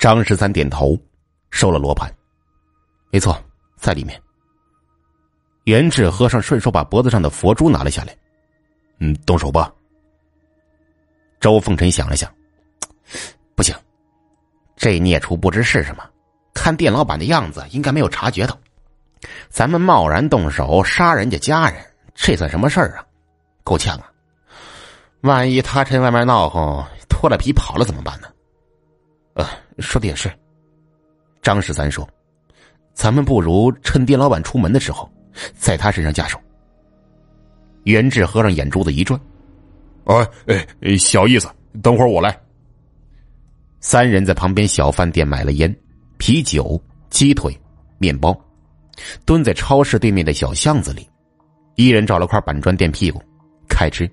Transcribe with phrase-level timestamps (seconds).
[0.00, 0.98] 张十三点头，
[1.50, 2.10] 收了罗盘。
[3.10, 3.38] 没错，
[3.76, 4.18] 在里面。
[5.64, 8.16] 元智和尚顺手把脖子上的佛珠拿了下来。
[8.98, 9.70] 嗯，动手吧。
[11.38, 12.32] 周凤臣想了想，
[13.54, 13.76] 不行，
[14.74, 16.02] 这孽畜不知是什么，
[16.54, 18.58] 看店老板的样子，应该没有察觉到。
[19.50, 21.78] 咱们贸然动手杀人家家人，
[22.14, 23.04] 这算什么事儿啊？
[23.62, 24.10] 够呛啊！
[25.20, 28.28] 万一他趁外面闹哄，脱了皮跑了怎么办呢？
[29.34, 29.46] 呃，
[29.80, 30.30] 说的也是。
[31.42, 32.08] 张十三说
[32.92, 35.10] ：“咱们不如趁店老板出门的时候。”
[35.54, 36.38] 在他身上下手。
[37.84, 39.18] 袁志和尚眼珠子一转，
[40.04, 41.48] 哎哎，小意思，
[41.80, 42.36] 等会儿我来。
[43.78, 45.74] 三人在旁边小饭店买了烟、
[46.18, 46.78] 啤酒、
[47.10, 47.56] 鸡腿、
[47.96, 48.38] 面包，
[49.24, 51.08] 蹲在超市对面的小巷子里，
[51.76, 53.22] 一人找了块板砖垫屁股，
[53.68, 54.10] 开吃。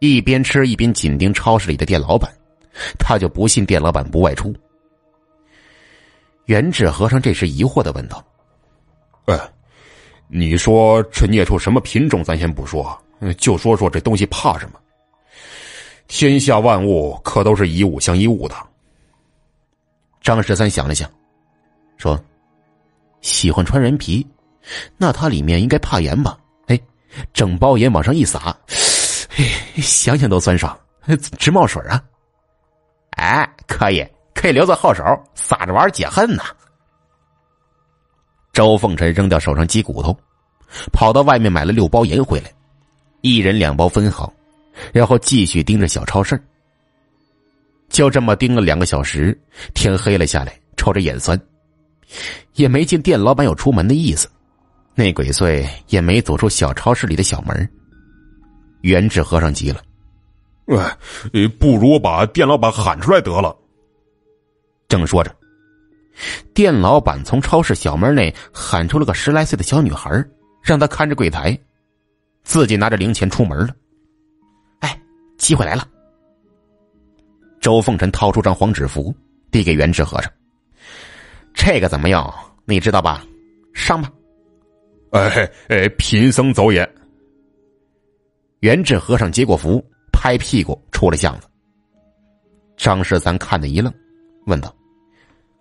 [0.00, 2.30] 一边吃一边紧盯超市里的店老板，
[2.98, 4.54] 他就不信店老板不外出。
[6.46, 8.24] 元智和尚这时疑惑的问道
[9.26, 9.38] ：“哎。”
[10.26, 12.24] 你说这孽畜什么品种？
[12.24, 12.98] 咱先不说，
[13.36, 14.80] 就说说这东西怕什么？
[16.08, 18.56] 天下万物可都是以物相依物的。
[20.22, 21.08] 张十三想了想，
[21.98, 22.18] 说
[23.20, 24.26] ：“喜欢穿人皮，
[24.96, 26.38] 那它里面应该怕盐吧？
[26.68, 26.80] 哎，
[27.34, 28.56] 整包盐往上一撒，
[29.76, 30.76] 想想都酸爽，
[31.38, 32.02] 直冒水啊！
[33.16, 35.02] 哎，可以，可以留在后手，
[35.34, 36.44] 撒着玩解恨呐。”
[38.52, 40.16] 周凤臣扔掉手上鸡骨头，
[40.92, 42.52] 跑到外面买了六包盐回来，
[43.20, 44.32] 一人两包分好，
[44.92, 46.40] 然后继续盯着小超市。
[47.88, 49.36] 就这么盯了两个小时，
[49.74, 51.40] 天黑了下来，抽着眼酸，
[52.54, 54.28] 也没见店老板有出门的意思，
[54.94, 57.68] 那鬼祟也没走出小超市里的小门。
[58.82, 59.80] 元智和尚急了
[60.66, 60.98] ：“哎，
[61.58, 63.56] 不如我把店老板喊出来得了。”
[64.88, 65.34] 正说着。
[66.54, 70.24] 店老板从超市小门内喊出了个十来岁的小女孩，
[70.62, 71.58] 让她看着柜台，
[72.44, 73.74] 自己拿着零钱出门了。
[74.78, 75.00] 哎，
[75.36, 75.86] 机会来了！
[77.60, 79.12] 周凤臣掏出张黄纸符，
[79.50, 80.30] 递给元志和尚
[81.52, 82.32] ：“这个怎么样？
[82.64, 83.26] 你知道吧？
[83.74, 84.08] 上吧。”
[85.10, 86.88] 哎哎，贫僧走也。
[88.60, 89.84] 元志和尚接过符，
[90.24, 91.46] 拍屁股出了巷子。
[92.78, 93.92] 张十三看得一愣，
[94.46, 94.74] 问道：“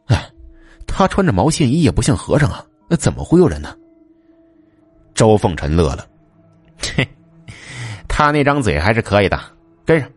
[0.08, 0.32] 哎？”
[0.88, 3.76] 他穿着毛线衣，也不像和尚啊，那怎么忽悠人呢？
[5.14, 6.08] 周凤臣乐了，
[6.96, 7.06] 嘿，
[8.08, 9.38] 他那张嘴还是可以的。
[9.84, 10.10] 跟上，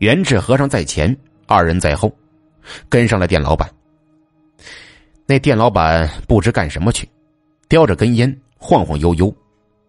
[0.00, 2.14] 元智和尚在前，二人在后，
[2.90, 3.66] 跟上了店老板。
[5.24, 7.08] 那店老板不知干什么去，
[7.66, 9.34] 叼着根烟，晃晃悠悠，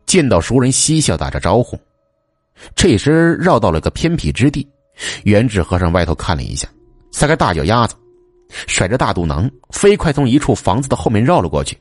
[0.06, 1.78] 见到熟人嬉笑打着招呼。
[2.76, 4.68] 这时绕到了个偏僻之地，
[5.24, 6.68] 元智和尚歪头看了一下，
[7.12, 7.96] 撒个大脚丫子。
[8.66, 11.78] 甩着大肚囊，飞快从一处房子的后面绕了过去，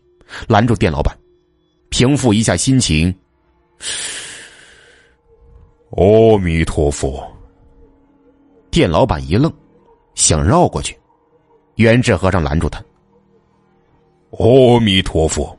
[0.47, 1.17] 拦住店老板，
[1.89, 3.15] 平复一下心情。
[5.93, 7.27] 阿弥陀佛。
[8.71, 9.51] 店老板一愣，
[10.15, 10.95] 想绕过去，
[11.77, 12.85] 元智和尚拦住他。
[14.33, 15.59] 阿弥陀佛，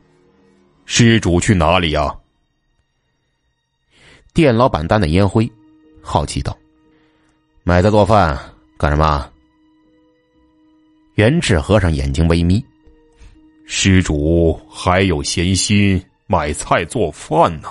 [0.84, 2.16] 施主去哪里呀？
[4.32, 5.50] 店老板担的烟灰，
[6.00, 6.56] 好奇道
[7.64, 8.38] ：“买菜做饭
[8.78, 9.30] 干什么？”
[11.16, 12.64] 元智和尚眼睛微眯，
[13.66, 17.68] 施主还有闲心买菜做饭呢。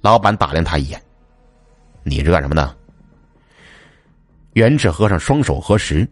[0.00, 1.00] 老板打量他一眼
[2.02, 2.76] ：“你是干什么的？”
[4.54, 6.08] 元智和尚双手合十：“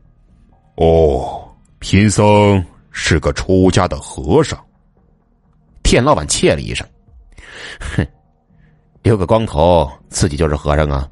[0.76, 4.62] 哦，贫僧是个出家的和尚。
[5.82, 6.86] ”店老板切了一声
[7.80, 8.06] ：“哼，
[9.02, 11.08] 留个光头，自己就是和尚啊。”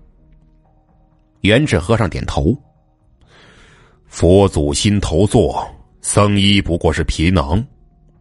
[1.43, 2.57] 元智和尚点头。
[4.07, 5.67] 佛祖心头坐，
[6.01, 7.65] 僧衣不过是皮囊。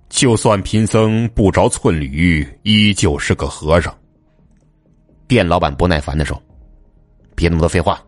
[0.10, 3.94] 就算贫僧不着寸缕，依旧是个和尚。
[5.28, 6.42] 店老板不耐烦的说
[7.36, 8.02] ：“别那么多废话，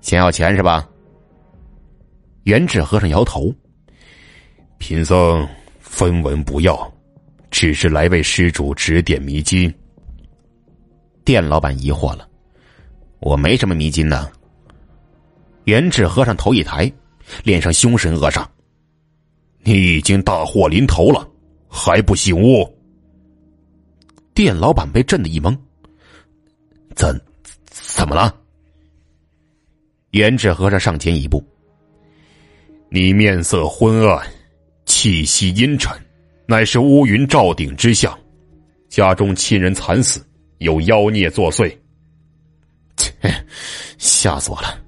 [0.00, 0.88] 想要钱是吧？”
[2.44, 3.52] 元智和尚摇头
[4.78, 5.46] ：“贫僧
[5.80, 6.92] 分文不要，
[7.50, 9.72] 只是来为施主指点迷津。”
[11.24, 12.28] 店老板疑惑了
[13.20, 14.30] ：“我没什么迷津呢。”
[15.64, 16.92] 元智和尚头一抬。
[17.42, 18.46] 脸上凶神恶煞，
[19.62, 21.26] 你已经大祸临头了，
[21.66, 22.70] 还不醒悟？
[24.34, 25.56] 店老板被震得一懵，
[26.94, 27.18] 怎
[27.64, 28.36] 怎么了？
[30.10, 31.42] 元智和尚上前一步，
[32.90, 34.22] 你面色昏暗，
[34.84, 35.98] 气息阴沉，
[36.44, 38.14] 乃是乌云罩顶之下，
[38.90, 40.22] 家中亲人惨死，
[40.64, 41.70] 有妖孽作祟。
[42.96, 43.12] 切，
[43.98, 44.78] 吓死我了！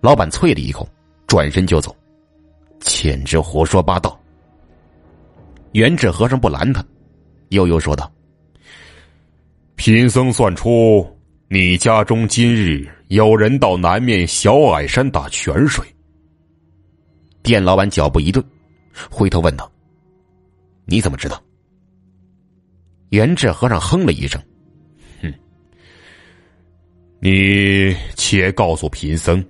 [0.00, 0.86] 老板啐了一口，
[1.28, 1.94] 转身就走，
[2.80, 4.20] 简直胡说八道。
[5.72, 6.84] 元智和尚不拦他，
[7.50, 8.10] 悠悠说道
[9.76, 11.06] ：“贫僧算出，
[11.48, 15.86] 你家中今日有人到南面小矮山打泉水。”
[17.44, 18.44] 店老板脚步一顿，
[19.08, 19.70] 回头问道
[20.86, 21.40] ：“你怎么知道？”
[23.10, 24.55] 元智和尚哼了一声：“哼，
[27.28, 29.44] 你且告诉贫僧。”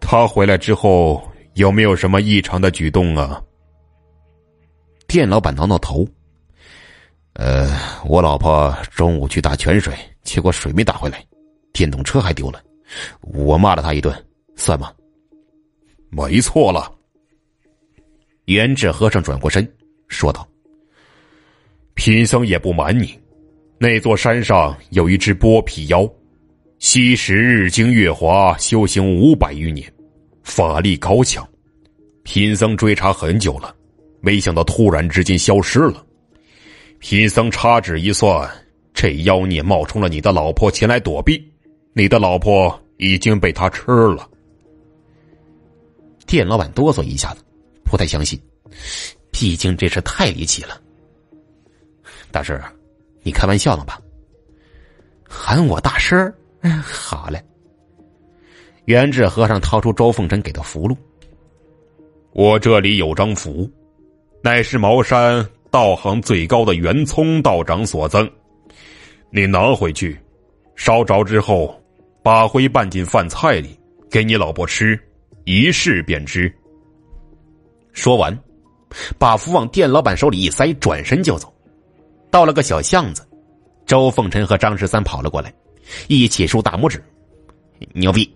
[0.00, 1.22] 他回来之后
[1.52, 3.42] 有没有什么异常的举动啊？
[5.06, 6.06] 店老板挠挠头。
[7.34, 11.22] 呃，我老婆中午去打泉水，结果水没打回来，
[11.74, 12.62] 电动车还丢了，
[13.20, 14.14] 我骂了他一顿，
[14.56, 14.90] 算吗？
[16.08, 16.90] 没错了。
[18.46, 19.70] 元智和尚转过身
[20.08, 20.46] 说道
[21.92, 23.18] ：“贫僧也不瞒你，
[23.76, 26.08] 那座山上有一只剥皮妖，
[26.78, 29.90] 昔时日精月华，修行五百余年。”
[30.44, 31.48] 法力高强，
[32.22, 33.74] 贫僧追查很久了，
[34.20, 36.04] 没想到突然之间消失了。
[36.98, 38.46] 贫僧插指一算，
[38.92, 41.42] 这妖孽冒充了你的老婆前来躲避，
[41.94, 44.28] 你的老婆已经被他吃了。
[46.26, 47.42] 店老板哆嗦一下子，
[47.84, 48.38] 不太相信，
[49.30, 50.78] 毕竟这事太离奇了。
[52.30, 52.60] 大师，
[53.22, 53.98] 你开玩笑呢吧？
[55.26, 56.32] 喊我大师？
[56.82, 57.42] 好嘞。
[58.86, 60.96] 元智和尚掏出周凤臣给的符箓，
[62.32, 63.70] 我这里有张符，
[64.42, 68.28] 乃是茅山道行最高的元聪道长所赠，
[69.30, 70.18] 你拿回去，
[70.74, 71.74] 烧着之后，
[72.22, 73.78] 把灰拌进饭菜里，
[74.10, 74.98] 给你老婆吃，
[75.44, 76.52] 一试便知。
[77.92, 78.38] 说完，
[79.18, 81.52] 把符往店老板手里一塞，转身就走。
[82.30, 83.26] 到了个小巷子，
[83.86, 85.54] 周凤臣和张十三跑了过来，
[86.08, 87.02] 一起竖大拇指，
[87.92, 88.30] 牛逼。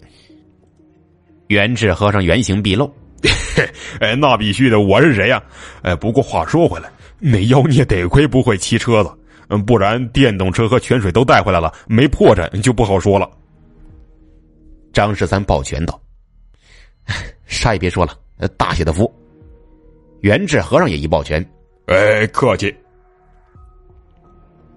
[1.49, 2.93] 元智和尚原形毕露，
[4.01, 5.43] 哎，那必须的，我是谁呀？
[5.83, 9.11] 哎，不过话说回来，那妖孽得亏不会骑车子，
[9.49, 13.31] 嗯，不然电动车和泉水都带回来了，没破绽就不好说了。
[14.93, 16.01] 张十三抱拳道
[17.47, 18.15] ：“啥也别说了，
[18.57, 19.11] 大写的福。”
[20.21, 21.45] 元智和尚也一抱拳
[21.87, 22.75] ：“哎，客气。”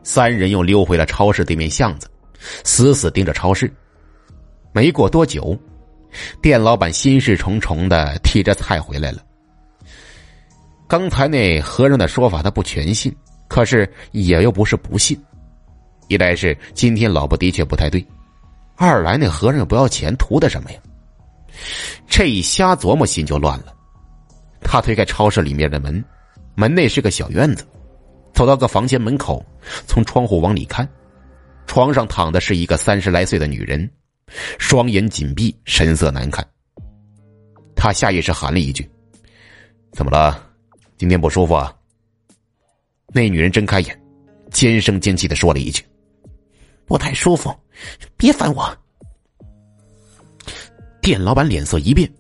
[0.04, 2.08] 三人又溜回了超市对面巷子，
[2.64, 3.72] 死死盯着超市。
[4.74, 5.58] 没过多久。
[6.42, 9.24] 店老板心事重重的提着菜回来了。
[10.86, 13.16] 刚才那和尚的说法他不全信，
[13.48, 15.18] 可是也又不是不信。
[16.10, 18.06] 一来是今天老婆的确不太对，
[18.76, 20.80] 二来那和尚又不要钱，图的什么呀？
[22.08, 23.74] 这一瞎琢磨，心就乱了。
[24.60, 26.04] 他推开超市里面的门，
[26.56, 27.66] 门内是个小院子，
[28.34, 29.42] 走到个房间门口，
[29.88, 30.86] 从窗户往里看，
[31.72, 33.90] 床上躺的是一个三十来岁的女人。
[34.60, 36.46] 双眼紧闭，神色难看。
[37.74, 38.86] 他下意识喊了一句
[39.94, 40.52] ：“怎么了？
[40.98, 41.74] 今天不舒服啊？”
[43.16, 44.02] 那女人睁开眼，
[44.52, 45.82] 尖声尖气的说了一句
[46.86, 47.58] ：“不太舒服，
[48.18, 48.78] 别烦我。”
[51.02, 52.12] 店老板脸色一变，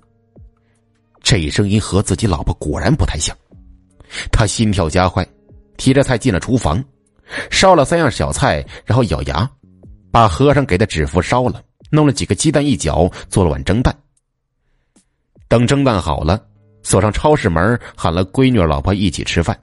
[1.22, 3.36] 这声音和自己老婆果然不太像。
[4.32, 5.28] 他心跳加快，
[5.76, 6.82] 提着菜进了厨房，
[7.50, 9.50] 烧了三样小菜，然后咬牙，
[10.12, 11.64] 把和尚给的纸符烧了。
[11.94, 13.94] 弄了几个鸡蛋一搅，做了碗蒸蛋。
[15.50, 16.42] 等蒸蛋好了，
[16.84, 19.60] 锁上超市门，喊了闺女老婆一起吃饭。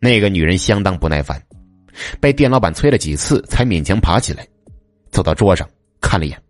[0.00, 1.42] 那个女人相当不耐烦，
[2.18, 4.46] 被店老板催了几次，才勉强爬起来，
[5.10, 5.68] 走到桌上
[6.00, 6.42] 看了一眼。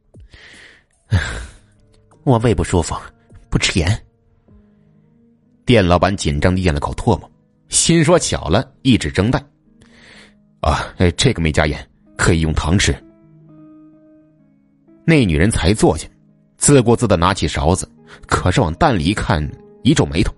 [2.23, 2.95] 我胃不舒服，
[3.51, 4.07] 不吃盐。
[5.65, 7.29] 店老板紧张的咽了口唾沫，
[7.69, 9.45] 心说巧了，一纸蒸蛋。
[10.67, 12.93] 啊，这个没加盐，可以用糖吃。
[15.05, 16.09] 那女人才坐下，
[16.59, 17.89] 自顾自的拿起勺子，
[18.27, 19.49] 可是往蛋里一看，
[19.85, 20.35] 一皱眉头：“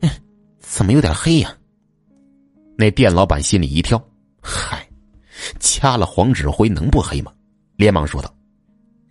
[0.00, 0.08] 嗯，
[0.58, 1.54] 怎么有点黑呀？”
[2.78, 4.02] 那店老板心里一跳
[4.40, 4.88] ：“嗨，
[5.60, 7.30] 掐了黄纸灰能不黑吗？”
[7.76, 8.34] 连忙说道：“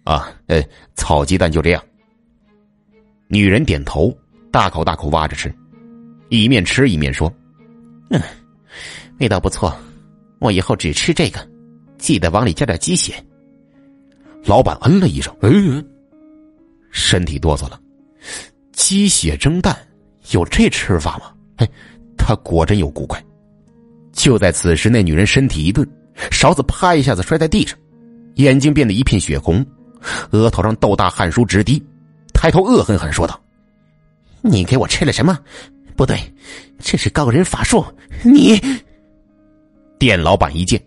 [0.06, 0.60] 啊，呃，
[0.96, 1.84] 炒鸡蛋就这样。”
[3.30, 4.12] 女人点头，
[4.52, 5.54] 大口大口挖着吃，
[6.30, 7.32] 一面吃一面说
[8.10, 8.20] ：“嗯，
[9.20, 9.72] 味道不错，
[10.40, 11.40] 我以后只吃这个，
[11.98, 13.14] 记得往里加点鸡血。”
[14.46, 15.84] 老板嗯了一声，嗯，
[16.92, 17.80] 身体哆嗦了。
[18.74, 19.76] 鸡血蒸蛋
[20.32, 21.34] 有这吃法吗？
[21.56, 21.68] 哎，
[22.16, 23.20] 他果真有古怪。
[24.12, 25.88] 就在此时，那女人身体一顿，
[26.30, 27.76] 勺子啪一下子摔在地上，
[28.36, 29.66] 眼睛变得一片血红，
[30.30, 31.84] 额头上豆大汗珠直滴，
[32.32, 33.42] 抬头恶狠狠说道
[34.44, 35.40] ：“你给我吃了什么？
[35.96, 36.18] 不对，
[36.78, 37.84] 这是高人法术！
[38.24, 38.62] 你……”
[39.98, 40.82] 店老板一见，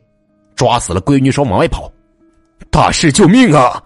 [0.55, 1.91] 抓死了闺女手往外跑。
[2.71, 3.83] 大师救命啊！